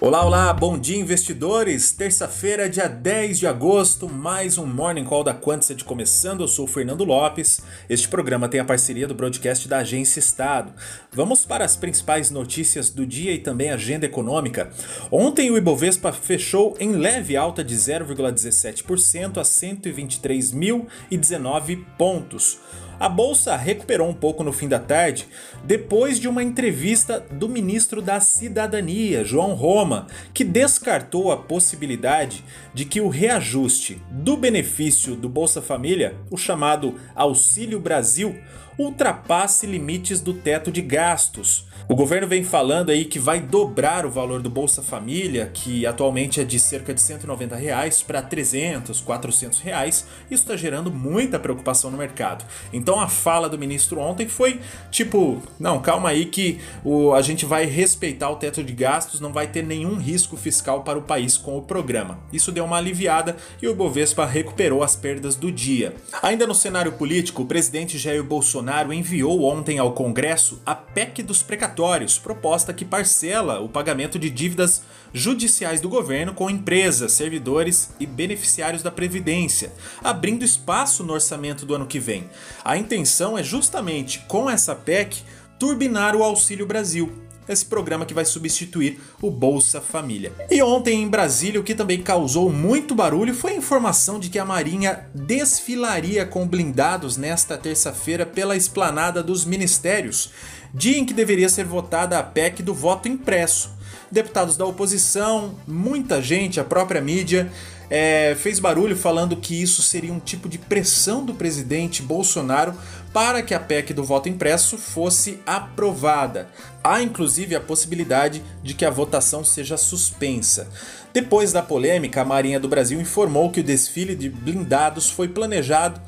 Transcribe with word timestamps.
Olá, 0.00 0.24
olá, 0.24 0.52
bom 0.52 0.78
dia 0.78 0.96
investidores! 0.96 1.90
Terça-feira, 1.90 2.70
dia 2.70 2.86
10 2.86 3.40
de 3.40 3.48
agosto, 3.48 4.08
mais 4.08 4.56
um 4.56 4.64
Morning 4.64 5.02
Call 5.02 5.24
da 5.24 5.34
Quantset 5.34 5.82
começando. 5.82 6.42
Eu 6.42 6.46
sou 6.46 6.66
o 6.66 6.68
Fernando 6.68 7.02
Lopes. 7.02 7.62
Este 7.90 8.06
programa 8.06 8.48
tem 8.48 8.60
a 8.60 8.64
parceria 8.64 9.08
do 9.08 9.14
broadcast 9.14 9.66
da 9.66 9.78
Agência 9.78 10.20
Estado. 10.20 10.72
Vamos 11.10 11.44
para 11.44 11.64
as 11.64 11.74
principais 11.74 12.30
notícias 12.30 12.90
do 12.90 13.04
dia 13.04 13.32
e 13.32 13.38
também 13.38 13.70
agenda 13.70 14.06
econômica. 14.06 14.70
Ontem 15.10 15.50
o 15.50 15.58
Ibovespa 15.58 16.12
fechou 16.12 16.76
em 16.78 16.92
leve 16.92 17.36
alta 17.36 17.64
de 17.64 17.74
0,17% 17.74 19.38
a 19.38 19.42
123.019 19.42 21.84
pontos. 21.98 22.60
A 23.00 23.08
bolsa 23.08 23.54
recuperou 23.54 24.08
um 24.08 24.14
pouco 24.14 24.42
no 24.42 24.52
fim 24.52 24.66
da 24.66 24.80
tarde, 24.80 25.28
depois 25.62 26.18
de 26.18 26.26
uma 26.26 26.42
entrevista 26.42 27.24
do 27.30 27.48
ministro 27.48 28.02
da 28.02 28.18
Cidadania, 28.18 29.24
João 29.24 29.54
Roma, 29.54 29.87
que 30.34 30.44
descartou 30.44 31.30
a 31.30 31.36
possibilidade 31.36 32.44
de 32.74 32.84
que 32.84 33.00
o 33.00 33.08
reajuste 33.08 34.00
do 34.10 34.36
benefício 34.36 35.16
do 35.16 35.28
Bolsa 35.28 35.62
Família, 35.62 36.16
o 36.30 36.36
chamado 36.36 36.94
Auxílio 37.14 37.80
Brasil, 37.80 38.36
ultrapasse 38.78 39.66
limites 39.66 40.20
do 40.20 40.32
teto 40.32 40.70
de 40.70 40.80
gastos. 40.80 41.66
O 41.88 41.96
governo 41.96 42.28
vem 42.28 42.44
falando 42.44 42.90
aí 42.90 43.06
que 43.06 43.18
vai 43.18 43.40
dobrar 43.40 44.04
o 44.04 44.10
valor 44.10 44.42
do 44.42 44.50
Bolsa 44.50 44.82
Família, 44.82 45.50
que 45.52 45.86
atualmente 45.86 46.38
é 46.38 46.44
de 46.44 46.60
cerca 46.60 46.92
de 46.92 47.00
190 47.00 47.56
reais 47.56 48.02
para 48.02 48.20
300, 48.20 49.00
400 49.00 49.60
reais. 49.60 50.06
Isso 50.30 50.42
está 50.42 50.54
gerando 50.54 50.92
muita 50.92 51.38
preocupação 51.38 51.90
no 51.90 51.96
mercado. 51.96 52.44
Então 52.74 53.00
a 53.00 53.08
fala 53.08 53.48
do 53.48 53.58
ministro 53.58 54.00
ontem 54.00 54.28
foi 54.28 54.60
tipo, 54.90 55.42
não, 55.58 55.80
calma 55.80 56.10
aí 56.10 56.26
que 56.26 56.60
o, 56.84 57.14
a 57.14 57.22
gente 57.22 57.46
vai 57.46 57.64
respeitar 57.64 58.28
o 58.28 58.36
teto 58.36 58.62
de 58.62 58.74
gastos, 58.74 59.18
não 59.18 59.32
vai 59.32 59.46
ter 59.46 59.62
nenhum 59.62 59.96
risco 59.96 60.36
fiscal 60.36 60.82
para 60.82 60.98
o 60.98 61.02
país 61.02 61.38
com 61.38 61.56
o 61.56 61.62
programa. 61.62 62.18
Isso 62.30 62.52
deu 62.52 62.66
uma 62.66 62.76
aliviada 62.76 63.34
e 63.62 63.66
o 63.66 63.74
Bovespa 63.74 64.26
recuperou 64.26 64.82
as 64.82 64.94
perdas 64.94 65.34
do 65.34 65.50
dia. 65.50 65.94
Ainda 66.22 66.46
no 66.46 66.54
cenário 66.54 66.92
político, 66.92 67.42
o 67.42 67.46
presidente 67.46 67.96
Jair 67.96 68.22
Bolsonaro 68.68 68.92
enviou 68.92 69.44
ontem 69.44 69.78
ao 69.78 69.92
Congresso 69.92 70.60
a 70.66 70.74
PEC 70.74 71.22
dos 71.22 71.42
precatórios 71.42 72.18
proposta 72.18 72.70
que 72.70 72.84
parcela 72.84 73.60
o 73.60 73.68
pagamento 73.68 74.18
de 74.18 74.28
dívidas 74.28 74.82
judiciais 75.10 75.80
do 75.80 75.88
governo 75.88 76.34
com 76.34 76.50
empresas, 76.50 77.12
servidores 77.12 77.94
e 77.98 78.04
beneficiários 78.04 78.82
da 78.82 78.90
Previdência, 78.90 79.72
abrindo 80.04 80.44
espaço 80.44 81.02
no 81.02 81.14
orçamento 81.14 81.64
do 81.64 81.74
ano 81.74 81.86
que 81.86 81.98
vem. 81.98 82.28
A 82.62 82.76
intenção 82.76 83.38
é 83.38 83.42
justamente, 83.42 84.18
com 84.28 84.50
essa 84.50 84.74
PEC, 84.74 85.22
turbinar 85.58 86.14
o 86.14 86.22
Auxílio 86.22 86.66
Brasil, 86.66 87.10
esse 87.48 87.64
programa 87.64 88.06
que 88.06 88.14
vai 88.14 88.24
substituir 88.24 89.00
o 89.20 89.30
Bolsa 89.30 89.80
Família. 89.80 90.32
E 90.50 90.62
ontem 90.62 91.02
em 91.02 91.08
Brasília, 91.08 91.60
o 91.60 91.64
que 91.64 91.74
também 91.74 92.02
causou 92.02 92.52
muito 92.52 92.94
barulho 92.94 93.34
foi 93.34 93.52
a 93.52 93.56
informação 93.56 94.18
de 94.18 94.28
que 94.28 94.38
a 94.38 94.44
Marinha 94.44 95.08
desfilaria 95.14 96.26
com 96.26 96.46
blindados 96.46 97.16
nesta 97.16 97.56
terça-feira 97.56 98.26
pela 98.26 98.56
esplanada 98.56 99.22
dos 99.22 99.44
ministérios, 99.44 100.30
dia 100.72 100.98
em 100.98 101.04
que 101.04 101.14
deveria 101.14 101.48
ser 101.48 101.64
votada 101.64 102.18
a 102.18 102.22
PEC 102.22 102.62
do 102.62 102.74
voto 102.74 103.08
impresso. 103.08 103.76
Deputados 104.10 104.56
da 104.56 104.64
oposição, 104.64 105.54
muita 105.66 106.22
gente, 106.22 106.58
a 106.58 106.64
própria 106.64 107.00
mídia, 107.00 107.52
é, 107.90 108.36
fez 108.38 108.58
barulho 108.58 108.96
falando 108.96 109.36
que 109.36 109.60
isso 109.60 109.82
seria 109.82 110.12
um 110.12 110.20
tipo 110.20 110.48
de 110.48 110.58
pressão 110.58 111.24
do 111.24 111.34
presidente 111.34 112.02
Bolsonaro 112.02 112.74
para 113.12 113.42
que 113.42 113.54
a 113.54 113.60
PEC 113.60 113.94
do 113.94 114.04
voto 114.04 114.28
impresso 114.28 114.76
fosse 114.76 115.40
aprovada. 115.46 116.48
Há 116.84 117.02
inclusive 117.02 117.54
a 117.54 117.60
possibilidade 117.60 118.42
de 118.62 118.74
que 118.74 118.84
a 118.84 118.90
votação 118.90 119.42
seja 119.42 119.76
suspensa. 119.76 120.68
Depois 121.12 121.52
da 121.52 121.62
polêmica, 121.62 122.20
a 122.20 122.24
Marinha 122.24 122.60
do 122.60 122.68
Brasil 122.68 123.00
informou 123.00 123.50
que 123.50 123.60
o 123.60 123.64
desfile 123.64 124.14
de 124.14 124.28
blindados 124.28 125.10
foi 125.10 125.28
planejado 125.28 126.00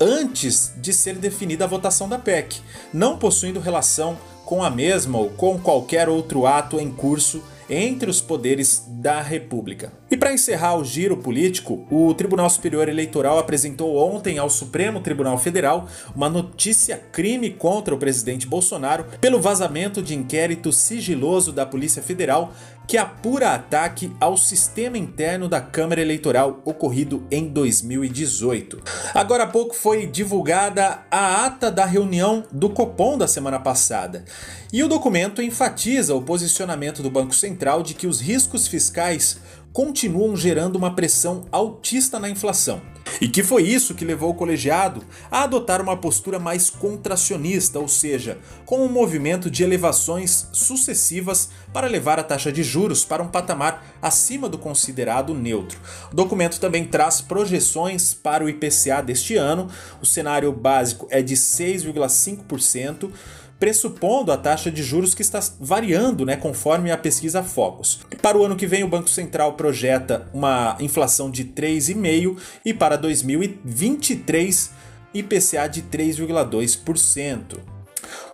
antes 0.00 0.72
de 0.76 0.92
ser 0.92 1.14
definida 1.14 1.64
a 1.64 1.68
votação 1.68 2.08
da 2.08 2.18
PEC, 2.18 2.60
não 2.92 3.18
possuindo 3.18 3.60
relação 3.60 4.18
com 4.44 4.62
a 4.62 4.70
mesma 4.70 5.18
ou 5.18 5.30
com 5.30 5.58
qualquer 5.58 6.08
outro 6.08 6.46
ato 6.46 6.80
em 6.80 6.90
curso 6.90 7.42
entre 7.68 8.08
os 8.08 8.20
poderes 8.20 8.84
da 8.88 9.20
República. 9.20 9.92
E 10.10 10.16
para 10.16 10.32
encerrar 10.32 10.76
o 10.76 10.84
giro 10.84 11.16
político, 11.16 11.86
o 11.90 12.14
Tribunal 12.14 12.48
Superior 12.48 12.88
Eleitoral 12.88 13.38
apresentou 13.38 13.96
ontem 13.96 14.38
ao 14.38 14.48
Supremo 14.48 15.00
Tribunal 15.00 15.36
Federal 15.38 15.86
uma 16.14 16.28
notícia 16.28 16.96
crime 16.96 17.50
contra 17.50 17.94
o 17.94 17.98
presidente 17.98 18.46
Bolsonaro 18.46 19.06
pelo 19.20 19.40
vazamento 19.40 20.02
de 20.02 20.14
inquérito 20.14 20.72
sigiloso 20.72 21.52
da 21.52 21.66
Polícia 21.66 22.02
Federal 22.02 22.52
que 22.88 22.96
apura 22.96 23.50
ataque 23.50 24.10
ao 24.18 24.34
sistema 24.38 24.96
interno 24.96 25.46
da 25.46 25.60
Câmara 25.60 26.00
Eleitoral 26.00 26.62
ocorrido 26.64 27.26
em 27.30 27.46
2018. 27.46 28.80
Agora 29.12 29.44
há 29.44 29.46
pouco 29.46 29.74
foi 29.74 30.06
divulgada 30.06 31.00
a 31.10 31.44
ata 31.44 31.70
da 31.70 31.84
reunião 31.84 32.44
do 32.50 32.70
Copom 32.70 33.18
da 33.18 33.28
semana 33.28 33.60
passada. 33.60 34.24
E 34.72 34.82
o 34.82 34.88
documento 34.88 35.42
enfatiza 35.42 36.14
o 36.14 36.22
posicionamento 36.22 37.02
do 37.02 37.10
Banco 37.10 37.34
Central 37.34 37.82
de 37.82 37.92
que 37.92 38.06
os 38.06 38.22
riscos 38.22 38.66
fiscais 38.66 39.38
continuam 39.72 40.36
gerando 40.36 40.76
uma 40.76 40.94
pressão 40.94 41.44
altista 41.52 42.18
na 42.18 42.28
inflação. 42.28 42.80
E 43.20 43.28
que 43.28 43.42
foi 43.42 43.62
isso 43.62 43.94
que 43.94 44.04
levou 44.04 44.30
o 44.30 44.34
colegiado 44.34 45.02
a 45.30 45.42
adotar 45.42 45.80
uma 45.80 45.96
postura 45.96 46.38
mais 46.38 46.68
contracionista, 46.70 47.78
ou 47.78 47.88
seja, 47.88 48.38
com 48.64 48.84
um 48.84 48.88
movimento 48.88 49.50
de 49.50 49.64
elevações 49.64 50.48
sucessivas 50.52 51.50
para 51.72 51.86
levar 51.88 52.18
a 52.18 52.22
taxa 52.22 52.52
de 52.52 52.62
juros 52.62 53.04
para 53.04 53.22
um 53.22 53.28
patamar 53.28 53.96
acima 54.00 54.48
do 54.48 54.58
considerado 54.58 55.34
neutro. 55.34 55.78
O 56.12 56.14
documento 56.14 56.60
também 56.60 56.84
traz 56.84 57.20
projeções 57.20 58.14
para 58.14 58.44
o 58.44 58.48
IPCA 58.48 59.02
deste 59.02 59.36
ano. 59.36 59.68
O 60.00 60.06
cenário 60.06 60.52
básico 60.52 61.06
é 61.10 61.22
de 61.22 61.34
6,5% 61.34 63.10
pressupondo 63.58 64.30
a 64.30 64.36
taxa 64.36 64.70
de 64.70 64.82
juros 64.82 65.14
que 65.14 65.22
está 65.22 65.40
variando 65.60 66.24
né, 66.24 66.36
conforme 66.36 66.90
a 66.90 66.96
pesquisa 66.96 67.42
Focus. 67.42 68.00
Para 68.22 68.38
o 68.38 68.44
ano 68.44 68.56
que 68.56 68.66
vem, 68.66 68.84
o 68.84 68.88
Banco 68.88 69.08
Central 69.08 69.54
projeta 69.54 70.26
uma 70.32 70.76
inflação 70.80 71.30
de 71.30 71.44
3,5% 71.44 72.38
e 72.64 72.72
para 72.72 72.96
2023, 72.96 74.70
IPCA 75.12 75.68
de 75.68 75.82
3,2%. 75.82 77.58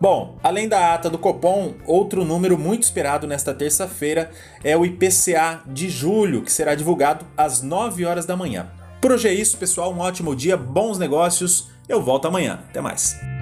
Bom, 0.00 0.38
além 0.42 0.68
da 0.68 0.94
ata 0.94 1.08
do 1.08 1.18
Copom, 1.18 1.74
outro 1.86 2.24
número 2.24 2.58
muito 2.58 2.82
esperado 2.82 3.26
nesta 3.26 3.54
terça-feira 3.54 4.30
é 4.62 4.76
o 4.76 4.84
IPCA 4.84 5.62
de 5.66 5.88
julho, 5.88 6.42
que 6.42 6.52
será 6.52 6.74
divulgado 6.74 7.26
às 7.36 7.62
9 7.62 8.04
horas 8.04 8.26
da 8.26 8.36
manhã. 8.36 8.70
Por 9.00 9.12
hoje 9.12 9.28
é 9.28 9.34
isso, 9.34 9.56
pessoal. 9.58 9.92
Um 9.92 10.00
ótimo 10.00 10.34
dia, 10.34 10.56
bons 10.56 10.98
negócios. 10.98 11.68
Eu 11.88 12.02
volto 12.02 12.26
amanhã. 12.26 12.60
Até 12.70 12.80
mais. 12.80 13.33